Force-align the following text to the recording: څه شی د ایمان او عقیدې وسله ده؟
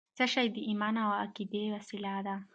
څه 0.17 0.25
شی 0.33 0.45
د 0.51 0.57
ایمان 0.67 0.95
او 1.03 1.09
عقیدې 1.23 1.63
وسله 1.73 2.13
ده؟ 2.25 2.35